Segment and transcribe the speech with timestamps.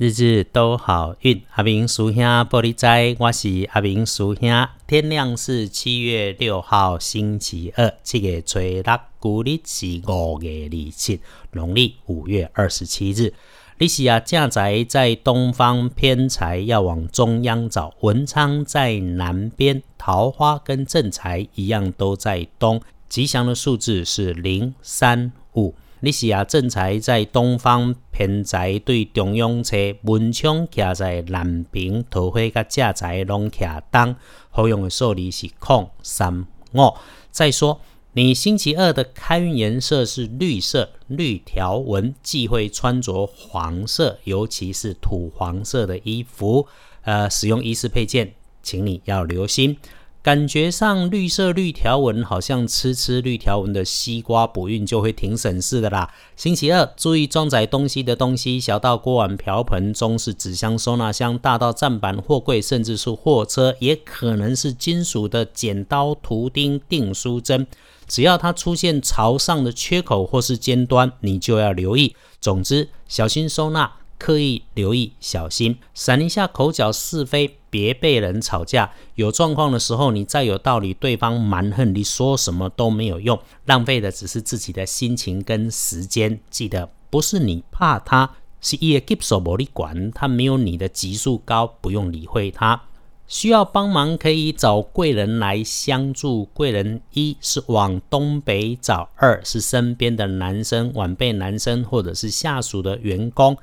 [0.00, 4.68] 日日都好运，阿明叔兄玻璃仔，我是阿明叔兄。
[4.86, 8.84] 天亮是七月六号星期二，七月初六，
[9.18, 11.18] 古历是五月二七，
[11.50, 13.34] 农历五月二十七日。
[13.78, 17.92] 利息啊，正宅在东方偏财，要往中央找。
[17.98, 22.80] 文昌在南边，桃花跟正财一样都在东。
[23.08, 25.74] 吉祥的数字是零三五。
[26.00, 34.14] 你是啊，正财在东方，偏财对中央车，文昌徛在南边，桃花甲正财拢徛东。
[34.48, 36.94] 好用的数字是空三五。
[37.32, 37.80] 再说，
[38.12, 46.68] 你星期二的开运颜色是绿色，绿条纹，忌讳穿着黄色，尤其是土黄色的衣服。
[47.02, 49.76] 呃，使用衣饰配件，请你要留心。
[50.20, 56.12] 感觉上绿色绿条纹好像吃吃绿条纹的西瓜补运就会挺省事的啦。
[56.36, 67.66] 星期二注意装载东西的东西，小到锅碗瓢盆，中是纸箱收纳箱，大到站板货柜，甚至是货车，也可能是金属的剪刀、图钉、订书针，
[68.06, 72.14] 只要它出现朝上的缺口或是尖端，你就要留意。
[72.40, 73.92] 总之，小心收纳。
[74.18, 78.90] 刻意留意，小心闪一下口角是非，别被人吵架。
[79.14, 86.40] 有状况的时候，你再有道理，对方蛮横，你说什么都没有用，浪费的只是自己的心情跟时间。
[86.50, 92.82] 记得，不是你怕他，是也 keep 手不力管他，没有你的级数高，不用理会他。
[93.28, 96.46] 需要帮忙可以找贵人来相助。
[96.46, 103.54] 贵人一是往东北找，二是身边的男生、晚辈男生或者是下属的员工。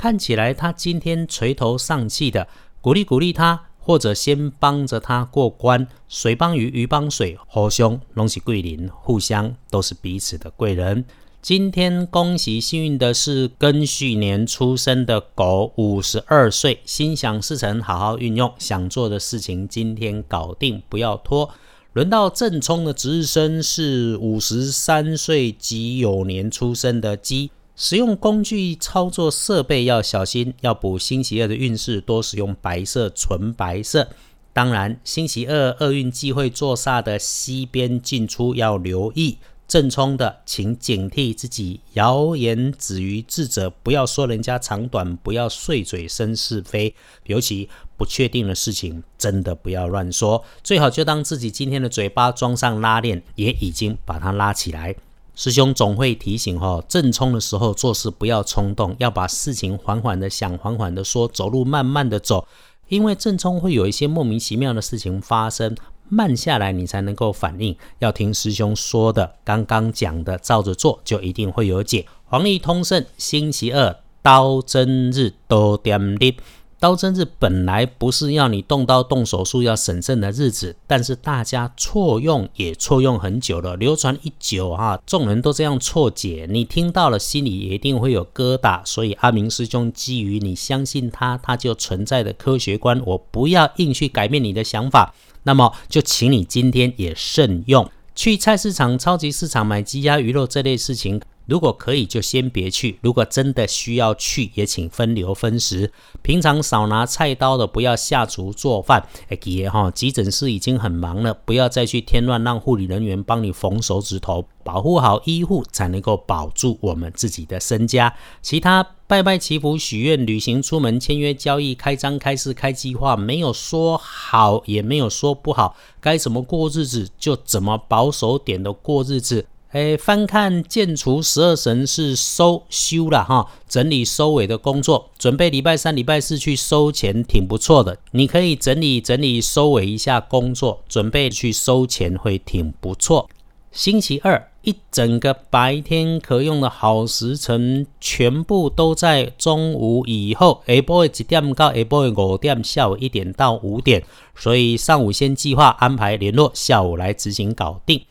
[0.00, 2.48] 看起来他今天垂头丧气的，
[2.80, 5.86] 鼓励鼓励他，或者先帮着他过关。
[6.08, 11.04] 水帮鱼，鱼帮水，好兄拢是桂林，互相都是彼此的贵人。
[11.42, 21.50] 今天恭喜幸运的是庚戌年出生的狗，五十二岁，心想事成，好好运用，想做的事情今天搞定，不要拖。
[21.92, 27.50] 轮到正冲的值日生是五十三岁己酉年出生的鸡。
[27.82, 34.10] 使用工具操作设备要小心，要补星期二的运势，多使用白色、纯白色。
[34.52, 39.38] 当然，星期二厄运忌讳坐煞的西边进出要留意。
[39.66, 46.94] 正冲的，请警惕自己，谣言止于智者，不要说人家长短，不要碎嘴生是非。
[47.24, 50.44] 尤其不确定的事情，真的不要乱说。
[50.62, 54.94] 最好就当自己今天的嘴巴装上拉链，也已经把它拉起来。
[55.40, 62.46] 师兄总会提醒哈，正冲的时候做事不要冲动，要把事情缓缓的想，缓缓的说，走路慢慢的走，
[62.88, 65.74] 因为正冲会有一些莫名其妙的事情发生，
[66.10, 67.74] 慢下来你才能够反应。
[68.00, 72.04] 要听师兄说的，刚刚讲的，照着做就一定会有解。
[72.26, 76.36] 黄历通胜，星期二刀针日多点滴。
[76.80, 88.80] 刀针日本来不是要你动刀动手术要审慎的日子，但是大家错用也错用很久了，流传已久哈，众人都这样错解，你听到了心里也一定会有疙瘩。
[88.86, 101.20] 所以阿明师兄基于你相信他，他就存在的科学观，我不要硬去改变你的想法，那么就请你今天也慎用，去菜市场、超级市场买鸡鸭鱼肉这类事情。
[101.50, 105.92] 如果可以，就先别去；如果真的需要去，也请分流分时。
[106.22, 109.08] 平常少拿菜刀的，不要下厨做饭。
[109.28, 114.46] 哎，爷哈，急诊室已经很忙了，不要再去添乱，让护理人员帮你缝手指头。
[114.62, 118.14] 保护好医护，才能够保住我们自己的身家。
[118.40, 125.74] 其他拜拜祈福、许愿、旅行、出门、签约、交易、开张、开市、开计划，没有说好，也没有说不好。
[125.98, 129.46] 该怎么过日子，就怎么保守点的过日子。
[129.70, 137.96] 哎，翻看建除十二神是收修了哈，整理收尾的工作，准备礼拜三、礼拜四去收钱，挺不错的。
[138.10, 143.30] 你可以整理整理收尾一下工作，准备去收钱会挺不错。
[143.70, 154.02] 星期二一整个白天可用的好时辰，全部都在中午以后，下晡的一点到下晡的五点，下午一点到五点，
[154.34, 158.02] 所以上午先计划安排联络，下午来执行搞定。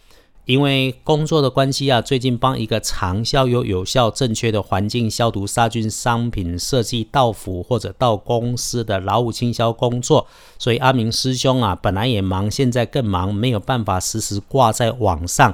[0.49, 10.25] 因为工作的关系啊，最近帮一个长效又有效、正确的环境消毒杀菌商品设计到府或者到公司的劳务清销工作，
[10.57, 15.53] 所以阿明师兄啊，本来也忙，现在更忙，没有办法时时挂在网上。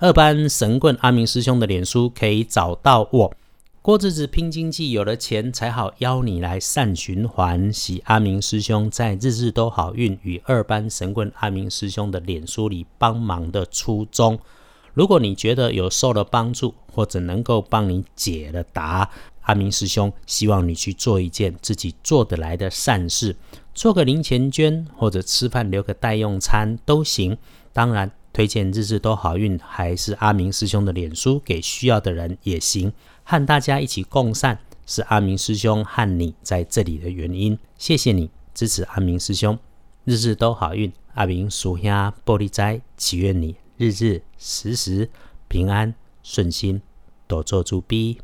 [0.00, 3.32] 二班神棍阿明师兄的脸书可以找到我。
[3.82, 7.72] 过日子拼经济，有了钱才好邀你来善循环。
[7.72, 14.38] 喜阿明师兄在日日都好运与二班神棍阿明师兄的脸书里帮忙的初衷。
[14.94, 23.34] 如果你觉得有受了帮助，或者能够帮你解了答，阿明师兄希望你去做一件自己做得来的善事，
[23.74, 27.36] 做个零钱捐，或者吃饭留个代用餐都行。
[27.72, 32.92] 当然，推荐日日都好运，还是阿明师兄的脸书给需要的人也行。
[33.24, 37.58] 和大家一起共善，是阿明师兄和你在这里的原因。
[37.78, 39.58] 谢谢你支持阿明师兄，
[40.04, 40.92] 日日都好运。
[41.14, 45.10] 阿明属下玻璃斋，祈愿你日日时时
[45.48, 46.80] 平安顺心，
[47.26, 48.18] 多做主逼。